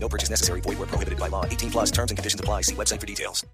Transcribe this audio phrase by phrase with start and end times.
[0.00, 0.60] No purchase necessary.
[0.62, 1.44] Void where prohibited by law.
[1.44, 2.62] 18 plus terms and conditions apply.
[2.62, 3.44] See website for details.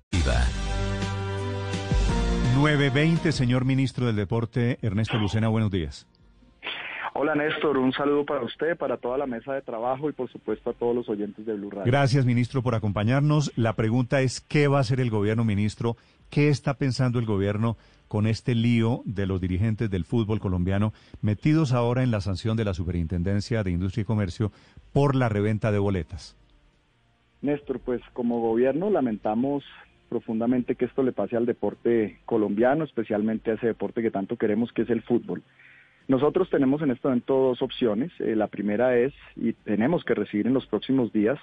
[2.54, 6.06] 920, señor ministro del Deporte, Ernesto Lucena, buenos días.
[7.12, 10.70] Hola Néstor, un saludo para usted, para toda la mesa de trabajo y por supuesto
[10.70, 11.84] a todos los oyentes de Blue Radio.
[11.86, 13.52] Gracias, ministro, por acompañarnos.
[13.56, 15.96] La pregunta es, ¿qué va a hacer el gobierno, ministro?
[16.30, 17.76] ¿Qué está pensando el gobierno
[18.14, 22.64] con este lío de los dirigentes del fútbol colombiano metidos ahora en la sanción de
[22.64, 24.52] la Superintendencia de Industria y Comercio
[24.92, 26.36] por la reventa de boletas?
[27.42, 29.64] Néstor, pues como gobierno lamentamos
[30.08, 34.72] profundamente que esto le pase al deporte colombiano, especialmente a ese deporte que tanto queremos
[34.72, 35.42] que es el fútbol.
[36.06, 38.12] Nosotros tenemos en este momento dos opciones.
[38.20, 41.40] Eh, la primera es, y tenemos que recibir en los próximos días,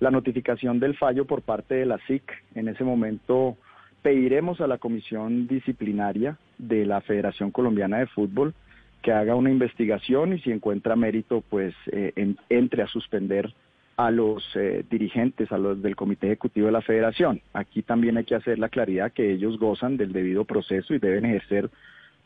[0.00, 2.24] la notificación del fallo por parte de la SIC.
[2.56, 3.56] En ese momento
[4.02, 8.54] pediremos a la Comisión Disciplinaria de la Federación Colombiana de Fútbol
[9.02, 13.52] que haga una investigación y si encuentra mérito, pues eh, en- entre a suspender
[13.96, 17.40] a los eh, dirigentes, a los del Comité Ejecutivo de la Federación.
[17.52, 21.24] Aquí también hay que hacer la claridad que ellos gozan del debido proceso y deben
[21.24, 21.68] ejercer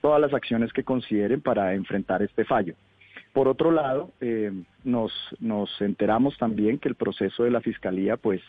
[0.02, 2.74] todas las acciones que consideren para enfrentar este fallo.
[3.32, 4.52] Por otro lado, eh,
[4.84, 8.42] nos, nos enteramos también que el proceso de la Fiscalía, pues,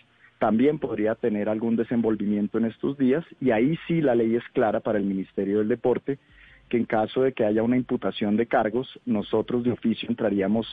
[0.43, 4.81] también podría tener algún desenvolvimiento en estos días y ahí sí la ley es clara
[4.81, 6.19] para el Ministerio del Deporte
[6.67, 10.67] que en caso de que haya una imputación de cargos, nosotros de oficio entraríamos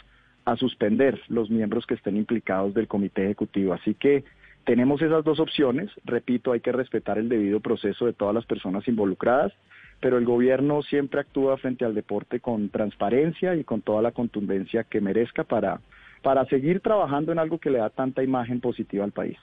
[0.45, 3.73] a suspender los miembros que estén implicados del comité ejecutivo.
[3.73, 4.25] Así que
[4.65, 5.89] tenemos esas dos opciones.
[6.05, 9.53] Repito, hay que respetar el debido proceso de todas las personas involucradas,
[10.01, 14.83] pero el gobierno siempre actúa frente al deporte con transparencia y con toda la contundencia
[14.83, 15.81] que merezca para,
[16.23, 19.39] para seguir trabajando en algo que le da tanta imagen positiva al país.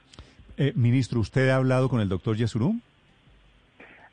[0.57, 2.79] Eh, ministro, ¿usted ha hablado con el doctor Yesurum?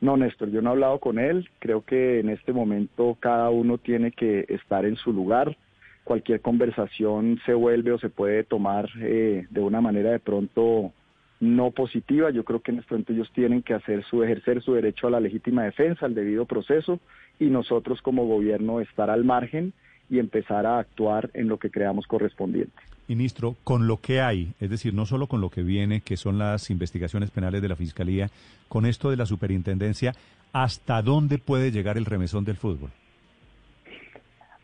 [0.01, 1.49] No, Néstor, yo no he hablado con él.
[1.59, 5.57] Creo que en este momento cada uno tiene que estar en su lugar.
[6.03, 10.91] Cualquier conversación se vuelve o se puede tomar eh, de una manera de pronto
[11.39, 12.29] no positiva.
[12.29, 15.11] Yo creo que en este momento ellos tienen que hacer su ejercer su derecho a
[15.11, 16.99] la legítima defensa, al debido proceso,
[17.39, 19.73] y nosotros como gobierno estar al margen
[20.09, 22.73] y empezar a actuar en lo que creamos correspondiente.
[23.07, 26.39] Ministro, con lo que hay, es decir, no solo con lo que viene, que son
[26.39, 28.29] las investigaciones penales de la Fiscalía,
[28.67, 30.13] con esto de la superintendencia,
[30.53, 32.89] ¿hasta dónde puede llegar el remesón del fútbol?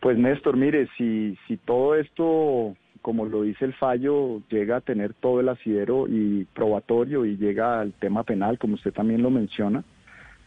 [0.00, 5.14] Pues Néstor, mire, si, si todo esto, como lo dice el fallo, llega a tener
[5.14, 9.84] todo el asidero y probatorio y llega al tema penal, como usted también lo menciona,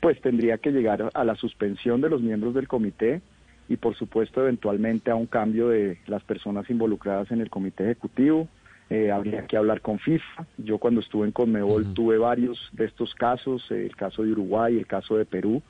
[0.01, 3.22] pues tendría que llegar a la suspensión de los miembros del comité
[3.68, 8.48] y por supuesto eventualmente a un cambio de las personas involucradas en el comité ejecutivo.
[8.90, 10.46] Eh, habría que hablar con FIFA.
[10.58, 14.78] Yo cuando estuve en Conmebol tuve varios de estos casos, eh, el caso de Uruguay,
[14.78, 15.62] el caso de Perú.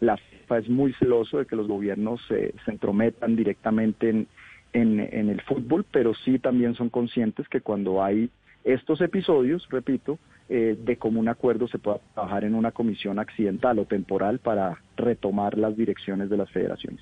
[0.00, 4.26] La FIFA es muy celoso de que los gobiernos eh, se entrometan directamente en,
[4.72, 8.30] en, en el fútbol, pero sí también son conscientes que cuando hay
[8.64, 10.18] estos episodios, repito,
[10.48, 15.56] eh, de común acuerdo se pueda trabajar en una comisión accidental o temporal para retomar
[15.56, 17.00] las direcciones de las federaciones.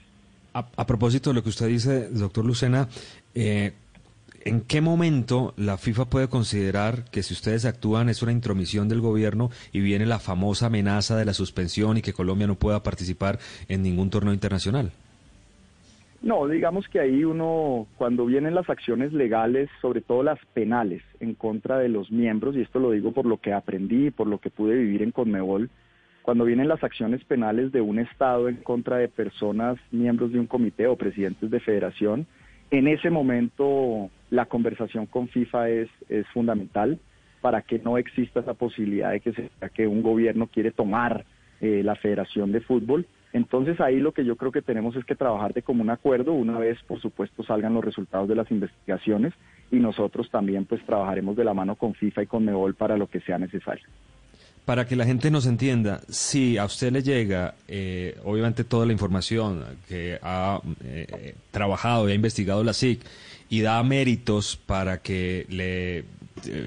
[0.53, 2.89] A, propósito de lo que usted dice, doctor Lucena,
[3.35, 3.73] eh,
[4.45, 9.01] ¿en qué momento la FIFA puede considerar que si ustedes actúan es una intromisión del
[9.01, 13.39] gobierno y viene la famosa amenaza de la suspensión y que Colombia no pueda participar
[13.69, 14.91] en ningún torneo internacional?
[16.23, 21.35] No, digamos que ahí uno, cuando vienen las acciones legales, sobre todo las penales, en
[21.35, 24.39] contra de los miembros, y esto lo digo por lo que aprendí y por lo
[24.39, 25.71] que pude vivir en Conmebol,
[26.23, 30.47] cuando vienen las acciones penales de un Estado en contra de personas, miembros de un
[30.47, 32.27] comité o presidentes de federación,
[32.71, 37.01] en ese momento la conversación con FIFA es, es fundamental
[37.41, 41.25] para que no exista esa posibilidad de que, se, que un gobierno quiere tomar
[41.61, 43.07] eh, la federación de fútbol.
[43.33, 46.59] Entonces ahí lo que yo creo que tenemos es que trabajar de común acuerdo, una
[46.59, 49.33] vez por supuesto salgan los resultados de las investigaciones
[49.71, 53.07] y nosotros también pues trabajaremos de la mano con FIFA y con Mebol para lo
[53.07, 53.87] que sea necesario.
[54.71, 58.93] Para que la gente nos entienda, si a usted le llega, eh, obviamente, toda la
[58.93, 63.01] información que ha eh, trabajado y ha investigado la SIC
[63.49, 66.05] y da méritos para que le eh,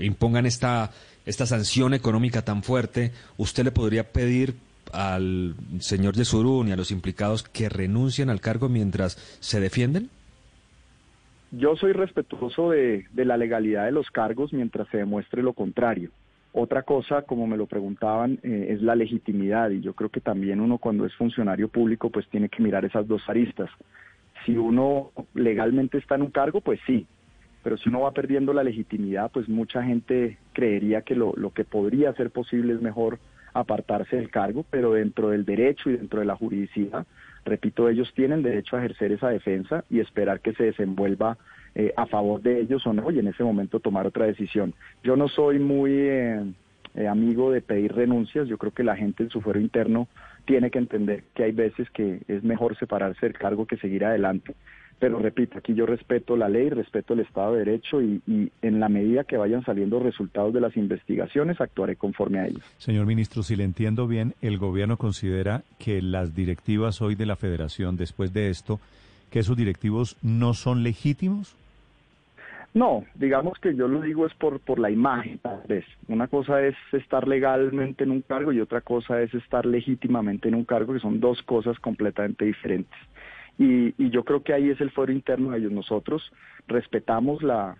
[0.01, 0.91] impongan esta,
[1.25, 4.55] esta sanción económica tan fuerte, ¿usted le podría pedir
[4.91, 10.09] al señor Yesurún y a los implicados que renuncien al cargo mientras se defienden?
[11.51, 16.11] Yo soy respetuoso de, de la legalidad de los cargos mientras se demuestre lo contrario.
[16.55, 19.71] Otra cosa, como me lo preguntaban, eh, es la legitimidad.
[19.71, 23.07] Y yo creo que también uno cuando es funcionario público pues tiene que mirar esas
[23.07, 23.71] dos aristas.
[24.45, 27.07] Si uno legalmente está en un cargo, pues sí,
[27.63, 31.63] pero si uno va perdiendo la legitimidad, pues mucha gente creería que lo, lo que
[31.63, 33.17] podría ser posible es mejor
[33.53, 37.05] apartarse del cargo, pero dentro del derecho y dentro de la juridicidad,
[37.45, 41.37] repito, ellos tienen derecho a ejercer esa defensa y esperar que se desenvuelva
[41.75, 44.73] eh, a favor de ellos o no, y en ese momento tomar otra decisión.
[45.03, 46.43] Yo no soy muy eh,
[46.95, 50.07] eh, amigo de pedir renuncias, yo creo que la gente en su fuero interno
[50.45, 54.53] tiene que entender que hay veces que es mejor separarse del cargo que seguir adelante.
[54.99, 58.21] Pero repito, aquí yo respeto la ley, respeto el Estado de Derecho y,
[58.61, 62.63] en la medida que vayan saliendo resultados de las investigaciones, actuaré conforme a ellos.
[62.77, 67.35] Señor ministro, si le entiendo bien, el gobierno considera que las directivas hoy de la
[67.35, 68.79] federación, después de esto,
[69.29, 71.57] que esos directivos no son legítimos.
[72.73, 75.85] No, digamos que yo lo digo es por, por la imagen, tal vez.
[76.07, 80.55] Una cosa es estar legalmente en un cargo y otra cosa es estar legítimamente en
[80.55, 82.97] un cargo, que son dos cosas completamente diferentes.
[83.59, 85.71] Y, yo creo que ahí es el foro interno de ellos.
[85.71, 86.31] Nosotros
[86.67, 87.77] respetamos la,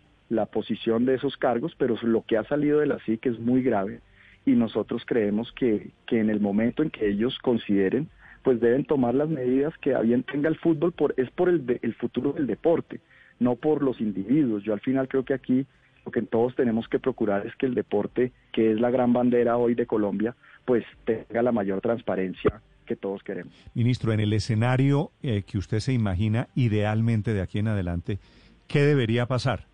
[0.51, 4.01] posición de esos cargos, pero lo que ha salido de la SIC es muy grave
[4.45, 8.09] y nosotros creemos que, que en el momento en que ellos consideren,
[8.43, 11.93] pues deben tomar las medidas que bien tenga el fútbol, por, es por el, el
[11.95, 12.99] futuro del deporte,
[13.39, 14.63] no por los individuos.
[14.63, 15.65] Yo al final creo que aquí
[16.05, 19.57] lo que todos tenemos que procurar es que el deporte, que es la gran bandera
[19.57, 20.35] hoy de Colombia,
[20.65, 23.53] pues tenga la mayor transparencia que todos queremos.
[23.73, 28.19] Ministro, en el escenario eh, que usted se imagina idealmente de aquí en adelante,
[28.67, 29.67] ¿qué debería pasar?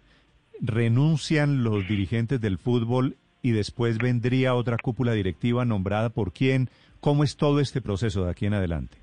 [0.62, 6.70] ¿Renuncian los dirigentes del fútbol y después vendría otra cúpula directiva nombrada por quién?
[7.00, 8.98] ¿Cómo es todo este proceso de aquí en adelante?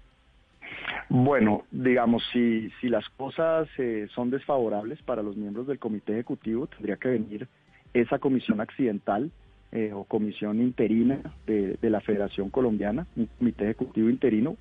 [1.08, 6.66] Bueno, digamos, si, si las cosas eh, son desfavorables para los miembros del comité ejecutivo,
[6.66, 7.48] tendría que venir
[7.94, 9.30] esa comisión accidental
[9.72, 14.56] eh, o comisión interina de, la Federación Colombiana, un comité ejecutivo interino,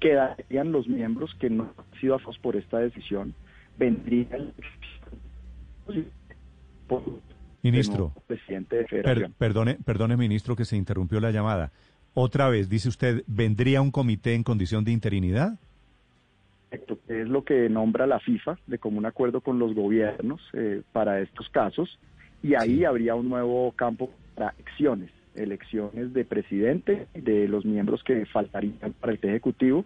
[0.00, 3.34] quedarían los miembros que no han sido afados por esta decisión,
[3.76, 4.52] vendría el
[7.62, 9.34] ministro, presidente de Federación.
[9.36, 11.72] perdone, perdone, ministro, que se interrumpió la llamada.
[12.14, 15.58] Otra vez, dice usted, ¿vendría un comité en condición de interinidad?
[16.70, 21.48] Es lo que nombra la FIFA de común acuerdo con los gobiernos eh, para estos
[21.48, 21.98] casos
[22.42, 28.26] y ahí habría un nuevo campo para elecciones, elecciones de presidente, de los miembros que
[28.26, 29.84] faltarían para el Ejecutivo.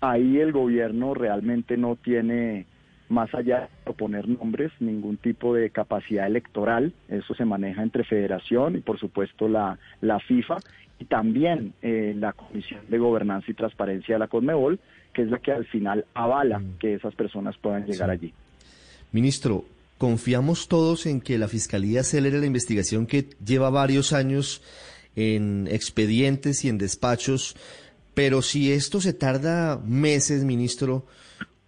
[0.00, 2.66] Ahí el gobierno realmente no tiene,
[3.08, 6.92] más allá de proponer nombres, ningún tipo de capacidad electoral.
[7.08, 10.58] Eso se maneja entre federación y por supuesto la, la FIFA
[10.98, 14.78] y también eh, la Comisión de Gobernanza y Transparencia de la CONMEBOL,
[15.12, 16.78] que es la que al final avala mm.
[16.78, 18.32] que esas personas puedan llegar allí.
[19.10, 19.64] Ministro,
[19.98, 24.62] confiamos todos en que la Fiscalía acelere la investigación que lleva varios años
[25.16, 27.56] en expedientes y en despachos,
[28.14, 31.04] pero si esto se tarda meses, ministro,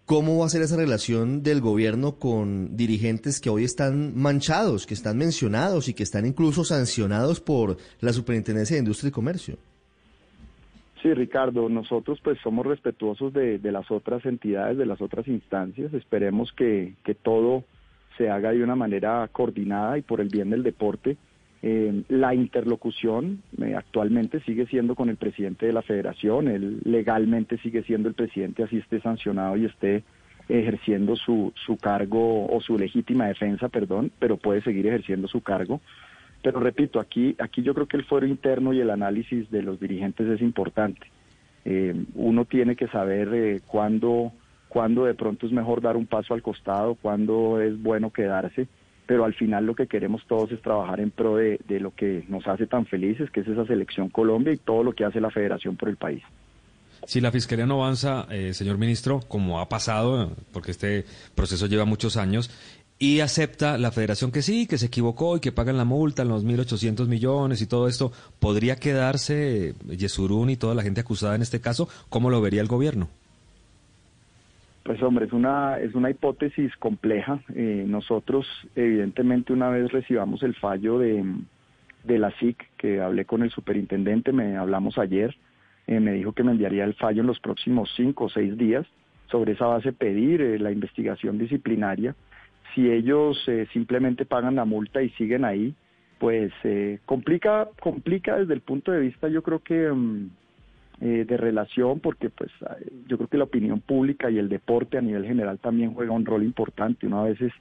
[0.06, 4.94] ¿cómo va a ser esa relación del gobierno con dirigentes que hoy están manchados, que
[4.94, 9.56] están mencionados y que están incluso sancionados por la Superintendencia de Industria y Comercio?
[11.02, 15.92] Sí, Ricardo, nosotros pues somos respetuosos de, las otras entidades, de las otras instancias.
[15.92, 17.64] Esperemos que, que todo
[18.16, 21.18] se haga de una manera coordinada y por el bien del deporte.
[21.66, 27.56] Eh, la interlocución eh, actualmente sigue siendo con el presidente de la federación, él legalmente
[27.56, 30.04] sigue siendo el presidente, así esté sancionado y esté
[30.50, 35.80] ejerciendo su, su cargo o su legítima defensa, perdón, pero puede seguir ejerciendo su cargo.
[36.42, 39.80] Pero repito, aquí, aquí yo creo que el fuero interno y el análisis de los
[39.80, 41.06] dirigentes es importante.
[41.64, 44.32] Eh, uno tiene que saber cuándo
[44.68, 48.66] cuándo de pronto es mejor dar un paso al costado, cuándo es bueno quedarse,
[49.06, 52.46] pero al final lo que queremos todos es trabajar en pro de, lo que nos
[52.46, 55.76] hace tan felices, que es esa selección Colombia y todo lo que hace la federación
[55.76, 56.22] por el país.
[57.06, 61.84] Si la Fiscalía no avanza, eh, señor ministro, como ha pasado, porque este proceso lleva
[61.84, 62.50] muchos años,
[62.98, 66.44] y acepta la federación que sí, que se equivocó y que pagan la multa, los
[66.44, 71.60] 1.800 millones y todo esto, ¿podría quedarse Yesurún y toda la gente acusada en este
[71.60, 71.88] caso?
[72.08, 73.08] ¿Cómo lo vería el gobierno?
[74.84, 77.40] Pues hombre, es una, es una hipótesis compleja.
[77.54, 81.24] Eh, nosotros, evidentemente, una vez recibamos el fallo de,
[82.04, 85.34] de la SIC, que hablé con el superintendente, me hablamos ayer,
[85.86, 88.86] eh, me dijo que me enviaría el fallo en los próximos cinco o seis días.
[89.30, 92.14] Sobre esa base pedir eh, la investigación disciplinaria.
[92.74, 93.38] Si ellos
[93.72, 95.74] simplemente pagan la multa y siguen ahí,
[96.18, 96.52] pues
[97.06, 99.90] complica, complica desde el punto de vista, yo creo que...
[99.90, 100.30] Mm,
[101.06, 102.50] eh, de relación, porque pues
[103.06, 106.24] yo creo que la opinión pública y el deporte a nivel general también juega un
[106.24, 107.06] rol importante.
[107.06, 107.52] Uno a veces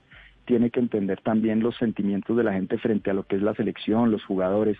[0.46, 3.54] tiene que entender también los sentimientos de la gente frente a lo que es la
[3.54, 4.78] selección, los jugadores.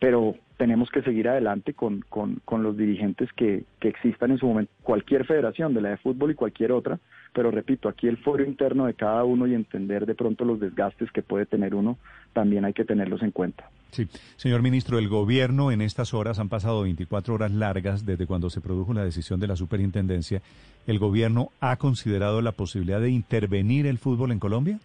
[0.00, 4.46] pero tenemos que seguir adelante con, con, con los dirigentes que, que, existan en su
[4.46, 6.98] momento, cualquier federación, de la de fútbol y cualquier otra,
[7.32, 11.10] pero repito, aquí el foro interno de cada uno y entender de pronto los desgastes
[11.12, 11.96] que puede tener uno,
[12.32, 13.70] también hay que tenerlos en cuenta.
[13.90, 18.50] Sí, señor ministro, el gobierno en estas horas han pasado 24 horas largas desde cuando
[18.50, 20.42] se produjo la decisión de la superintendencia.
[20.86, 24.78] ¿El gobierno ha considerado la posibilidad de intervenir el fútbol en Colombia?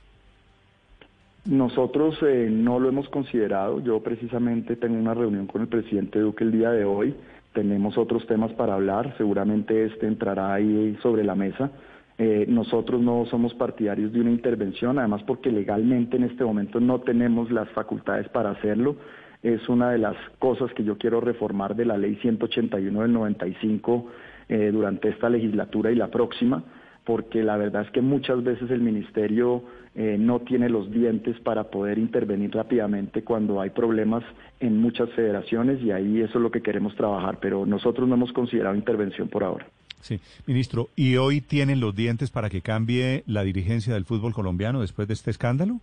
[1.46, 3.80] Nosotros eh, no lo hemos considerado.
[3.80, 7.16] Yo precisamente tengo una reunión con el presidente Duque el día de hoy.
[7.54, 9.16] Tenemos otros temas para hablar.
[9.18, 11.72] Seguramente este entrará ahí sobre la mesa.
[12.18, 17.02] Eh, nosotros no somos partidarios de una intervención, además porque legalmente en este momento no
[17.02, 18.96] tenemos las facultades para hacerlo.
[19.44, 24.12] Es una de las cosas que yo quiero reformar de la ley 181 del 95
[24.48, 26.64] eh, durante esta legislatura y la próxima
[27.06, 31.66] porque la verdad es que muchas veces el ministerio eh, no tiene los dientes para
[31.66, 34.24] poder intervenir rápidamente cuando hay problemas
[34.60, 38.34] en muchas federaciones y ahí eso es lo que queremos trabajar, pero nosotros no hemos
[38.34, 39.68] considerado intervención por ahora.
[40.02, 44.82] Sí, ministro, ¿y hoy tienen los dientes para que cambie la dirigencia del fútbol colombiano
[44.82, 45.80] después de este escándalo?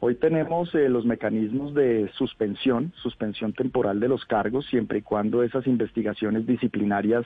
[0.00, 5.42] Hoy tenemos eh, los mecanismos de suspensión, suspensión temporal de los cargos, siempre y cuando
[5.42, 7.24] esas investigaciones disciplinarias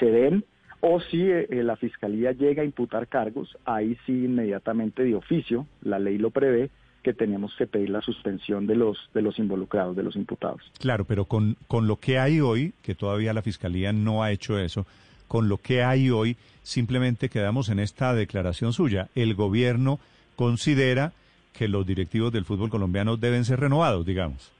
[0.00, 0.44] se den
[0.80, 5.66] o si eh, eh, la Fiscalía llega a imputar cargos, ahí sí inmediatamente de oficio,
[5.82, 6.70] la ley lo prevé,
[7.02, 10.60] que tenemos que pedir la suspensión de los, de los involucrados, de los imputados.
[10.78, 14.58] Claro, pero con, con lo que hay hoy, que todavía la Fiscalía no ha hecho
[14.58, 14.86] eso,
[15.28, 19.08] con lo que hay hoy, simplemente quedamos en esta declaración suya.
[19.14, 20.00] El gobierno
[20.36, 21.12] considera
[21.52, 24.52] que los directivos del fútbol colombiano deben ser renovados, digamos.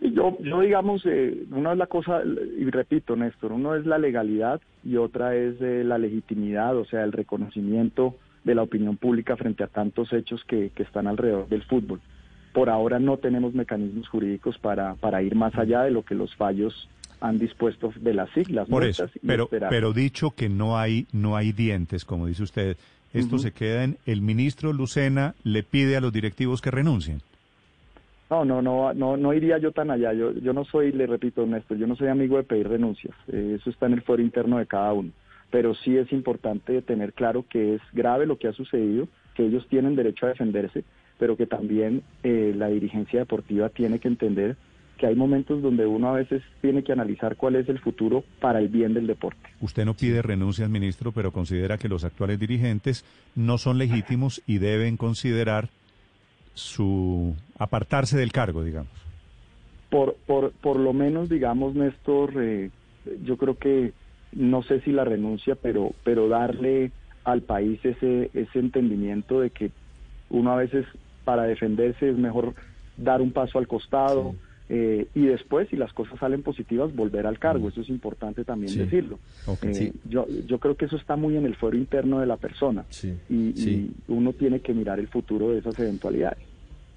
[0.00, 4.60] Yo, yo digamos, eh, una es la cosa, y repito, Néstor, uno es la legalidad
[4.84, 8.14] y otra es eh, la legitimidad, o sea, el reconocimiento
[8.48, 12.00] de la opinión pública frente a tantos hechos que, que están alrededor del fútbol.
[12.54, 16.34] Por ahora no tenemos mecanismos jurídicos para, para ir más allá de lo que los
[16.34, 16.88] fallos
[17.20, 18.66] han dispuesto de las siglas.
[18.66, 22.76] Por eso, pero, pero dicho que no hay, no hay dientes, como dice usted,
[23.12, 27.20] esto se queda en el ministro Lucena le pide a los directivos que renuncien.
[28.30, 30.14] No, no, no, no, no iría yo tan allá.
[30.14, 33.14] Yo, yo no soy, le repito, Néstor, yo no soy amigo de pedir renuncias.
[33.30, 35.10] Eh, eso está en el fuero interno de cada uno.
[35.50, 39.66] Pero sí es importante tener claro que es grave lo que ha sucedido, que ellos
[39.68, 40.84] tienen derecho a defenderse,
[41.18, 44.56] pero que también eh, la dirigencia deportiva tiene que entender
[44.98, 48.58] que hay momentos donde uno a veces tiene que analizar cuál es el futuro para
[48.58, 49.48] el bien del deporte.
[49.60, 54.58] Usted no pide renuncias, ministro, pero considera que los actuales dirigentes no son legítimos y
[54.58, 55.68] deben considerar
[56.54, 58.92] su apartarse del cargo, digamos?
[59.88, 62.70] Por, por, por lo menos, digamos, Néstor, eh,
[63.22, 63.92] yo creo que
[64.32, 66.90] no sé si la renuncia, pero, pero darle
[67.24, 69.70] al país ese, ese entendimiento de que
[70.30, 70.86] uno a veces
[71.24, 72.54] para defenderse es mejor
[72.96, 74.34] dar un paso al costado
[74.70, 77.66] eh, y después, si las cosas salen positivas, volver al cargo.
[77.66, 77.68] Mm.
[77.68, 79.18] Eso es importante también decirlo.
[79.62, 82.84] Eh, yo, yo creo que eso está muy en el fuero interno de la persona
[83.30, 86.47] y uno tiene que mirar el futuro de esas eventualidades.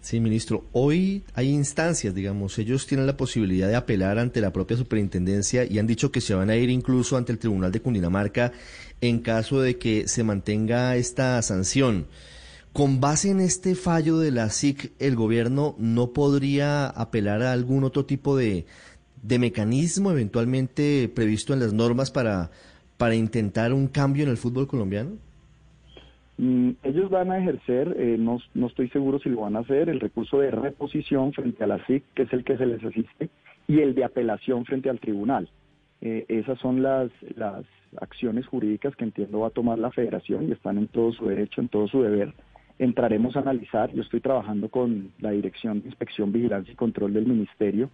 [0.02, 0.66] Sí, ministro.
[0.72, 5.78] Hoy hay instancias, digamos, ellos tienen la posibilidad de apelar ante la propia superintendencia y
[5.78, 8.52] han dicho que se van a ir incluso ante el Tribunal de Cundinamarca
[9.00, 12.08] en caso de que se mantenga esta sanción.
[12.74, 17.84] Con base en este fallo de la SIC, ¿el gobierno no podría apelar a algún
[17.84, 18.66] otro tipo de,
[19.22, 22.50] de mecanismo eventualmente previsto en las normas para,
[22.98, 25.12] para intentar un cambio en el fútbol colombiano?
[26.42, 29.90] Mm, ellos van a ejercer, eh, no, no, estoy seguro si lo van a hacer,
[29.90, 33.30] el recurso de reposición frente a la SIC, que es el que se les asiste,
[33.68, 35.48] y el de apelación frente al tribunal.
[36.02, 37.64] Eh, esas son las, las
[37.98, 41.62] acciones jurídicas que entiendo va a tomar la federación y están en todo su derecho,
[41.62, 42.34] en todo su deber.
[42.80, 47.28] Entraremos a analizar, yo estoy trabajando con la Dirección de Inspección, Vigilancia y Control del
[47.28, 47.92] Ministerio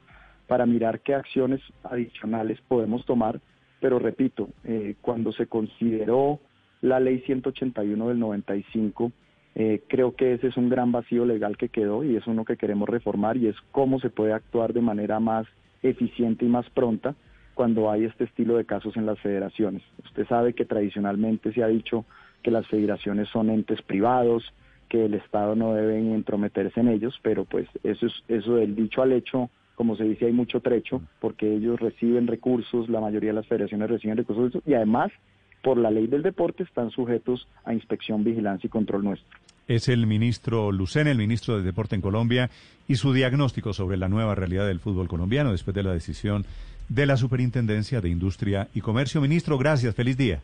[0.48, 3.42] para mirar qué acciones adicionales podemos tomar,
[3.82, 6.40] pero repito, eh, cuando se consideró
[6.82, 9.12] la ley 181 del 95.
[9.56, 12.58] Eh, creo que ese es un gran vacío legal que quedó y es uno que
[12.58, 15.48] queremos reformar y es cómo se puede actuar de manera más
[15.82, 17.16] eficiente y más pronta
[17.56, 19.82] cuando hay este estilo de casos en las federaciones.
[20.06, 22.06] Usted sabe que tradicionalmente se ha dicho
[22.44, 24.54] que las federaciones son entes privados,
[24.90, 29.02] que el Estado no debe entrometerse en ellos, pero pues eso es eso del dicho
[29.02, 33.36] al hecho, como se dice, hay mucho trecho, porque ellos reciben recursos, la mayoría de
[33.36, 35.12] las federaciones reciben recursos y además
[35.62, 39.38] por la ley del deporte están sujetos a inspección, vigilancia y control nuestro.
[39.68, 42.50] Es el ministro Lucena, el ministro de Deporte en Colombia,
[42.88, 46.46] y su diagnóstico sobre la nueva realidad del fútbol colombiano después de la decisión
[46.88, 49.20] de la Superintendencia de Industria y Comercio.
[49.20, 50.42] Ministro, gracias, feliz día.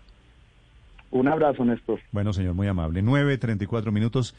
[1.12, 2.00] Un abrazo, Néstor.
[2.12, 3.02] Bueno, señor, muy amable.
[3.02, 4.36] 9.34 minutos.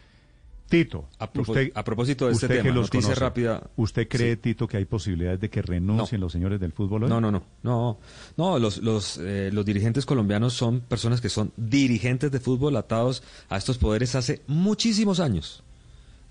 [0.75, 3.62] Tito, A, usted, a propósito de este usted tema, noticia conoce, rápida.
[3.76, 4.40] ¿usted cree, Sí.
[4.40, 7.09] Tito, que hay posibilidades de que renuncien los señores del fútbol hoy?
[7.09, 7.99] No, no, no, no,
[8.37, 8.59] no.
[8.59, 13.57] Los, los, eh, los dirigentes colombianos son personas que son dirigentes de fútbol atados a
[13.57, 15.62] estos poderes hace muchísimos años.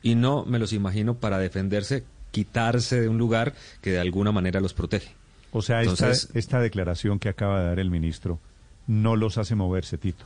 [0.02, 4.60] Y no me los imagino para defenderse, quitarse de un lugar que de alguna manera
[4.60, 5.14] los protege.
[5.52, 8.40] O sea, esta, Entonces- esta declaración que acaba de dar el ministro
[8.88, 10.26] no los hace moverse, Tito.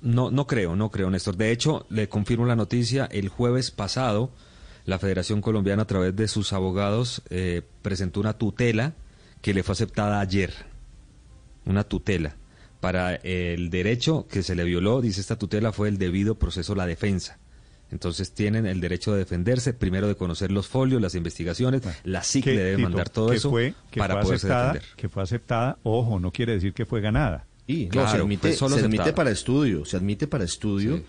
[0.00, 1.36] No, no creo, no creo, Néstor.
[1.36, 4.30] De hecho, le confirmo la noticia, el jueves pasado,
[4.84, 8.94] la Federación Colombiana, a través de sus abogados, eh, presentó una tutela
[9.42, 10.52] que le fue aceptada ayer.
[11.64, 12.36] Una tutela.
[12.80, 16.76] Para el derecho que se le violó, dice esta tutela, fue el debido proceso a
[16.76, 17.38] la defensa.
[17.90, 22.46] Entonces tienen el derecho de defenderse, primero de conocer los folios, las investigaciones, la SIC
[22.46, 24.96] le debe mandar todo que eso fue, que para fue poderse aceptada, defender.
[24.96, 27.46] Que fue aceptada, ojo, no quiere decir que fue ganada.
[27.68, 30.96] No, Claro, se admite, fue solo se admite para estudio, se admite para estudio.
[30.96, 31.04] Sí.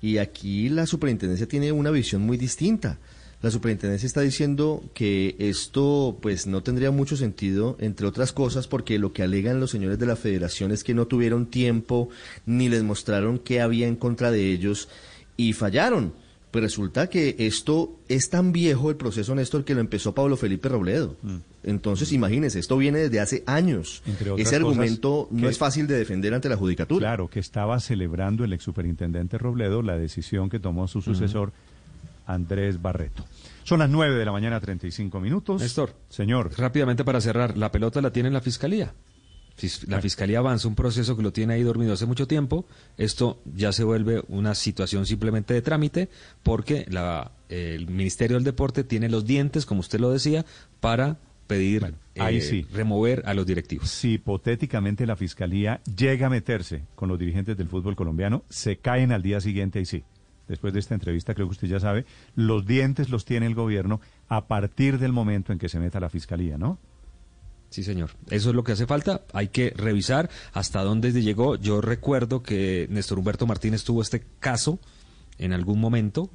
[0.00, 2.98] Y aquí la superintendencia tiene una visión muy distinta.
[3.40, 8.98] La superintendencia está diciendo que esto pues no tendría mucho sentido, entre otras cosas, porque
[8.98, 12.08] lo que alegan los señores de la federación es que no tuvieron tiempo
[12.46, 14.88] ni les mostraron qué había en contra de ellos
[15.36, 16.14] y fallaron.
[16.50, 20.68] Pues resulta que esto es tan viejo el proceso, Néstor, que lo empezó Pablo Felipe
[20.70, 21.14] Robledo.
[21.62, 24.02] Entonces, imagínense, esto viene desde hace años.
[24.06, 24.10] Mm.
[24.10, 27.00] Entre otras Ese cosas, argumento no que- es fácil de defender ante la judicatura.
[27.08, 31.52] Claro, que estaba celebrando el ex superintendente Robledo la decisión que tomó su sucesor,
[32.26, 33.24] Andrés Barreto.
[33.64, 35.60] Son las 9 de la mañana, 35 minutos.
[35.60, 35.94] Néstor.
[36.08, 36.50] Señor.
[36.56, 38.94] Rápidamente para cerrar, la pelota la tiene la fiscalía.
[39.86, 42.66] La fiscalía avanza un proceso que lo tiene ahí dormido hace mucho tiempo.
[42.96, 46.08] Esto ya se vuelve una situación simplemente de trámite
[46.42, 50.44] porque la, el Ministerio del Deporte tiene los dientes, como usted lo decía,
[50.80, 52.66] para pedir Bueno, ahí eh, sí.
[52.72, 53.90] remover a los directivos.
[53.90, 59.12] Si hipotéticamente la fiscalía llega a meterse con los dirigentes del fútbol colombiano, se caen
[59.12, 60.04] al día siguiente y sí.
[60.46, 64.00] Después de esta entrevista, creo que usted ya sabe, los dientes los tiene el gobierno
[64.28, 66.78] a partir del momento en que se meta la fiscalía, ¿no?
[67.70, 68.10] Sí, señor.
[68.30, 69.22] Eso es lo que hace falta.
[69.32, 71.56] Hay que revisar hasta dónde llegó.
[71.56, 74.78] Yo recuerdo que Néstor Humberto Martínez tuvo este caso
[75.38, 76.30] en algún momento.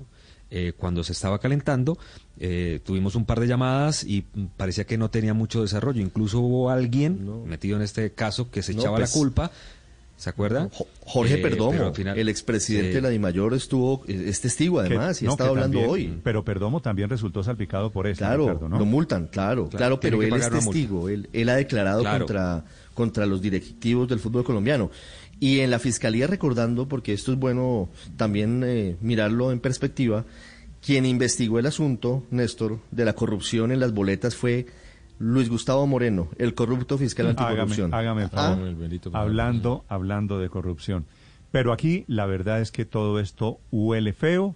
[0.56, 1.98] eh, cuando se estaba calentando,
[2.40, 4.22] eh, tuvimos un par de llamadas y
[4.56, 6.00] parecía que no tenía mucho desarrollo.
[6.00, 7.44] Incluso hubo alguien No.
[7.44, 9.52] metido en este caso que se No, echaba pues, la culpa.
[10.24, 10.70] ¿Se acuerda?
[10.72, 12.96] Jo- Jorge Eh, Perdomo, final- el expresidente Sí.
[12.96, 15.92] de la DIMAYOR, estuvo, eh, es testigo además Que- y ha no, estado hablando también-
[16.14, 16.20] hoy.
[16.24, 18.80] Pero Perdomo también resultó salpicado por eso, Claro, Ricardo, ¿no?
[18.80, 22.20] lo multan, claro, claro, pero él es testigo, él, él ha declarado Claro.
[22.26, 24.92] contra, contra los directivos del fútbol colombiano.
[25.42, 30.24] Y en la fiscalía recordando, porque esto es bueno también eh, mirarlo en perspectiva,
[30.82, 34.68] quien investigó el asunto, Néstor, de la corrupción en las boletas fue
[35.24, 37.94] Luis Gustavo Moreno, el corrupto fiscal Hágame, anticorrupción.
[37.94, 38.68] hágame el Ah, favor.
[38.68, 41.06] el bendito hablando, hablando de corrupción.
[41.52, 44.56] Pero aquí la verdad es que todo esto huele feo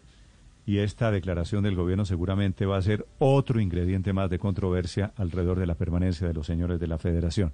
[0.65, 5.57] y esta declaración del gobierno seguramente va a ser otro ingrediente más de controversia alrededor
[5.59, 7.53] de la permanencia de los señores de la federación.